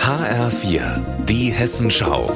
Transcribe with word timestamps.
HR4, 0.00 1.00
die 1.26 1.52
Hessenschau. 1.52 2.34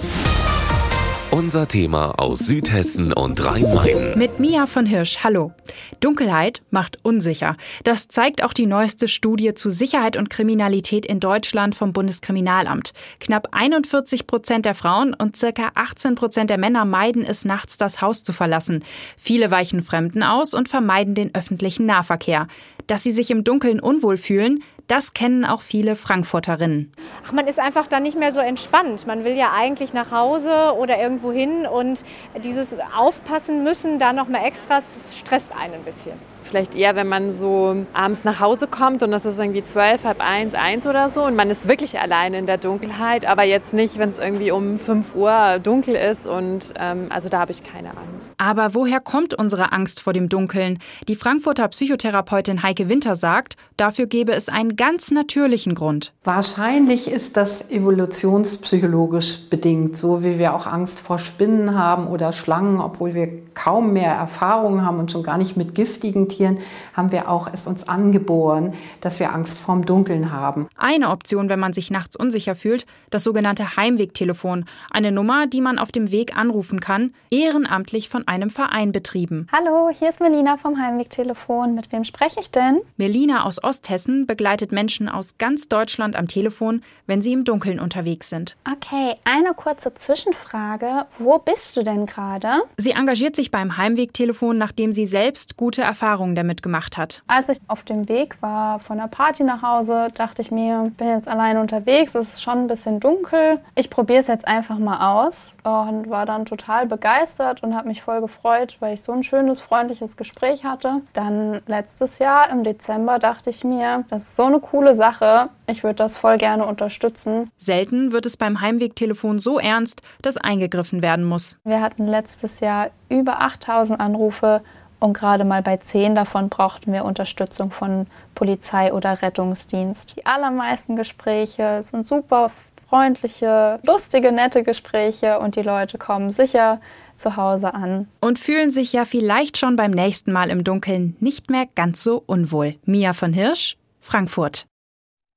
Unser 1.31 1.67
Thema 1.67 2.11
aus 2.19 2.41
Südhessen 2.41 3.15
und 3.15 3.43
Rhein-Main. 3.47 4.19
Mit 4.19 4.39
Mia 4.39 4.67
von 4.67 4.85
Hirsch, 4.85 5.25
hallo. 5.25 5.53
Dunkelheit 6.01 6.61
macht 6.71 6.99
unsicher. 7.03 7.57
Das 7.85 8.09
zeigt 8.09 8.45
auch 8.45 8.53
die 8.53 8.67
neueste 8.67 9.09
Studie 9.09 9.55
zu 9.55 9.71
Sicherheit 9.71 10.19
und 10.19 10.29
Kriminalität 10.29 11.07
in 11.07 11.21
Deutschland 11.21 11.75
vom 11.75 11.95
Bundeskriminalamt. 11.95 12.93
Knapp 13.19 13.49
41 13.53 14.27
Prozent 14.27 14.67
der 14.67 14.75
Frauen 14.75 15.15
und 15.15 15.37
circa 15.37 15.71
18 15.75 16.17
Prozent 16.17 16.51
der 16.51 16.59
Männer 16.59 16.85
meiden 16.85 17.25
es, 17.25 17.47
nachts 17.47 17.79
das 17.79 18.03
Haus 18.03 18.23
zu 18.23 18.35
verlassen. 18.35 18.85
Viele 19.17 19.51
weichen 19.51 19.83
Fremden 19.83 20.23
aus 20.23 20.53
und 20.53 20.69
vermeiden 20.69 21.15
den 21.15 21.35
öffentlichen 21.35 21.87
Nahverkehr. 21.87 22.47
Dass 22.87 23.03
sie 23.03 23.13
sich 23.13 23.31
im 23.31 23.43
Dunkeln 23.43 23.81
unwohl 23.81 24.19
fühlen, 24.19 24.63
das 24.93 25.15
kennen 25.15 25.47
auch 25.47 25.63
viele 25.63 25.97
Frankfurterinnen. 25.97 26.93
Ach, 27.27 27.33
man 27.33 27.47
ist 27.47 27.59
einfach 27.59 27.87
dann 27.87 28.03
nicht 28.03 28.19
mehr 28.19 28.31
so 28.31 28.41
entspannt. 28.41 29.07
Man 29.07 29.25
will 29.25 29.33
ja 29.35 29.53
eigentlich 29.57 29.95
nach 29.95 30.11
Hause 30.11 30.75
oder 30.77 31.01
irgendwo 31.01 31.33
hin 31.33 31.65
und 31.65 32.03
dieses 32.45 32.77
Aufpassen 32.95 33.65
müssen 33.65 33.99
da 33.99 34.13
noch 34.13 34.29
mal 34.29 34.45
extra, 34.45 34.81
stresst 34.83 35.57
einen 35.57 35.73
ein 35.73 35.85
bisschen. 35.85 36.32
Vielleicht 36.43 36.75
eher, 36.75 36.97
wenn 36.97 37.09
man 37.09 37.33
so 37.33 37.87
abends 37.93 38.25
nach 38.25 38.41
Hause 38.41 38.67
kommt 38.67 39.03
und 39.03 39.11
das 39.11 39.25
ist 39.25 39.39
irgendwie 39.39 39.63
zwölf, 39.63 40.05
halb 40.05 40.21
eins, 40.21 40.55
eins 40.55 40.87
oder 40.87 41.11
so 41.11 41.25
und 41.25 41.37
man 41.37 41.51
ist 41.51 41.69
wirklich 41.69 41.99
allein 41.99 42.35
in 42.35 42.47
der 42.47 42.59
Dunkelheit, 42.59 43.25
aber 43.25 43.45
jetzt 43.45 43.73
nicht, 43.75 43.99
wenn 43.99 44.11
es 44.11 44.19
irgendwie 44.19 44.51
um 44.51 44.79
fünf 44.79 45.15
Uhr 45.15 45.59
dunkel 45.63 45.95
ist 45.95 46.27
und 46.27 46.75
ähm, 46.79 47.07
also 47.11 47.29
da 47.29 47.41
habe 47.41 47.53
ich 47.53 47.63
keine 47.63 47.91
Angst. 47.91 48.35
Aber 48.39 48.75
woher 48.75 49.01
kommt 49.01 49.35
unsere 49.35 49.73
Angst 49.73 50.01
vor 50.01 50.13
dem 50.13 50.29
Dunkeln? 50.29 50.79
Die 51.09 51.17
Frankfurter 51.17 51.69
Psychotherapeutin 51.69 52.63
Heike 52.63 52.89
Winter 52.89 53.17
sagt, 53.17 53.57
dafür 53.77 54.07
gäbe 54.07 54.33
es 54.33 54.49
einen 54.49 54.77
ganz 54.77 55.11
natürlichen 55.11 55.75
Grund. 55.75 56.13
Wahrscheinlich 56.25 57.11
ist 57.11 57.37
das 57.37 57.71
evolutionspsychologisch 57.71 59.49
bedingt, 59.49 59.97
so 59.97 60.23
wie 60.23 60.39
wir 60.39 60.55
auch 60.55 60.67
Angst 60.67 61.01
vor 61.01 61.19
Spinnen 61.19 61.77
haben 61.77 62.07
oder 62.07 62.33
Schlangen, 62.33 62.81
obwohl 62.81 63.15
wir 63.15 63.29
kaum 63.55 63.93
mehr 63.93 64.13
Erfahrungen 64.13 64.85
haben 64.85 64.99
und 64.99 65.13
schon 65.13 65.23
gar 65.23 65.39
nicht 65.39 65.57
mit 65.57 65.75
giftigen 65.75 66.29
Tieren, 66.37 66.59
haben 66.95 67.13
wir 67.13 67.29
auch 67.29 67.49
es 67.53 67.67
uns 67.67 67.89
angeboren, 67.89 68.73
dass 69.01 69.21
wir 69.21 69.33
Angst 69.33 69.59
vorm 69.59 69.85
Dunkeln 69.85 70.33
haben. 70.33 70.69
Eine 70.77 71.11
Option, 71.11 71.49
wenn 71.49 71.61
man 71.61 71.73
sich 71.73 71.91
nachts 71.91 72.17
unsicher 72.17 72.55
fühlt, 72.55 72.87
das 73.11 73.25
sogenannte 73.25 73.77
Heimwegtelefon. 73.77 74.65
Eine 74.91 75.13
Nummer, 75.13 75.47
die 75.47 75.61
man 75.61 75.79
auf 75.79 75.93
dem 75.93 76.11
Weg 76.11 76.37
anrufen 76.37 76.81
kann, 76.81 77.15
ehrenamtlich 77.31 78.09
von 78.09 78.27
einem 78.27 78.51
Verein 78.51 78.93
betrieben. 78.93 79.47
Hallo, 79.53 79.91
hier 79.91 80.09
ist 80.09 80.21
Melina 80.21 80.57
vom 80.57 80.81
Heimwegtelefon. 80.81 81.75
Mit 81.75 81.93
wem 81.93 82.05
spreche 82.05 82.41
ich 82.41 82.51
denn? 82.51 82.81
Melina 82.97 83.45
aus 83.45 83.63
Osthessen 83.63 84.27
begleitet 84.27 84.73
Menschen 84.73 85.09
aus 85.09 85.39
ganz 85.39 85.69
Deutschland 85.69 86.17
am 86.17 86.29
Telefon, 86.29 86.83
wenn 87.07 87.23
sie 87.23 87.33
im 87.33 87.45
Dunkeln 87.45 87.81
unterwegs 87.81 88.31
sind. 88.31 88.57
Okay, 88.71 89.15
eine 89.25 89.55
kurze 89.55 89.95
Zwischenfrage. 89.95 91.07
Wo 91.19 91.39
bist 91.39 91.77
du 91.77 91.83
denn 91.83 92.07
gerade? 92.07 92.63
Sie 92.77 92.93
engagiert 92.93 93.37
sich 93.37 93.51
beim 93.51 93.77
Heimwegtelefon, 93.77 94.57
nachdem 94.59 94.93
sie 94.93 95.07
selbst 95.07 95.57
gute 95.57 95.83
Erfahrungen 95.83 96.22
Erfahrungen 96.23 96.35
damit 96.35 96.63
gemacht 96.63 96.97
hat. 96.97 97.23
Als 97.27 97.49
ich 97.49 97.59
auf 97.67 97.83
dem 97.83 98.09
Weg 98.09 98.41
war 98.41 98.79
von 98.79 98.99
der 98.99 99.09
Party 99.09 99.45
nach 99.45 99.63
Hause, 99.63 100.09
dachte 100.15 100.43
ich 100.43 100.51
mir, 100.51 100.85
ich 100.87 100.95
bin 100.95 101.09
jetzt 101.09 101.29
allein 101.29 101.59
unterwegs, 101.59 102.15
es 102.15 102.35
ist 102.35 102.43
schon 102.43 102.59
ein 102.59 102.67
bisschen 102.67 103.01
dunkel. 103.01 103.59
Ich 103.75 103.91
probiere 103.91 104.21
es 104.21 104.29
jetzt 104.29 104.47
einfach 104.47 104.79
mal 104.79 105.23
aus 105.23 105.57
und 105.65 106.09
war 106.09 106.27
dann 106.27 106.45
total 106.45 106.87
begeistert 106.87 107.63
und 107.63 107.75
habe 107.75 107.89
mich 107.89 108.03
voll 108.03 108.21
gefreut, 108.21 108.77
weil 108.81 108.95
ich 108.95 109.03
so 109.03 109.13
ein 109.13 109.23
schönes, 109.23 109.61
freundliches 109.61 110.17
Gespräch 110.17 110.65
hatte. 110.65 111.01
Dann 111.13 111.61
letztes 111.67 112.19
Jahr 112.19 112.51
im 112.51 112.63
Dezember 112.63 113.19
dachte 113.19 113.51
ich 113.51 113.65
mir, 113.65 114.05
das 114.09 114.23
ist 114.23 114.37
so 114.37 114.45
eine 114.45 114.61
coole 114.61 114.95
Sache, 114.95 115.49
ich 115.67 115.83
würde 115.83 115.97
das 115.97 116.17
voll 116.17 116.39
gerne 116.39 116.67
unterstützen. 116.67 117.51
Selten 117.57 118.13
wird 118.13 118.27
es 118.27 118.37
beim 118.37 118.61
Heimwegtelefon 118.61 119.39
so 119.39 119.59
ernst, 119.59 120.03
dass 120.21 120.37
eingegriffen 120.37 121.03
werden 121.03 121.25
muss. 121.25 121.59
Wir 121.65 121.81
hatten 121.81 122.07
letztes 122.07 122.61
Jahr 122.61 122.91
über 123.09 123.41
8000 123.41 124.01
Anrufe 124.01 124.63
und 125.03 125.15
gerade 125.15 125.45
mal 125.45 125.63
bei 125.63 125.79
zehn 125.79 126.15
davon 126.15 126.49
brauchten 126.49 126.93
wir 126.93 127.05
Unterstützung 127.05 127.73
von 127.73 128.07
Polizei 128.37 128.93
oder 128.93 129.21
Rettungsdienst. 129.21 130.17
Die 130.17 130.27
allermeisten 130.27 130.95
Gespräche 130.95 131.83
sind 131.83 132.07
super 132.07 132.53
freundliche, 132.89 133.81
lustige, 133.83 134.31
nette 134.31 134.63
Gespräche 134.63 135.41
und 135.41 135.57
die 135.57 135.63
Leute 135.63 135.99
kommen 135.99 136.31
sicher 136.31 136.81
zu 137.17 137.37
Hause 137.37 137.75
an. 137.75 138.07
Und 138.21 138.39
fühlen 138.39 138.71
sich 138.71 138.93
ja 138.93 139.05
vielleicht 139.05 139.59
schon 139.59 139.75
beim 139.75 139.91
nächsten 139.91 140.31
Mal 140.31 140.51
im 140.51 140.63
Dunkeln 140.63 141.17
nicht 141.19 141.51
mehr 141.51 141.67
ganz 141.75 142.05
so 142.05 142.23
unwohl. 142.25 142.77
Mia 142.85 143.13
von 143.13 143.33
Hirsch, 143.33 143.77
Frankfurt. 144.01 144.67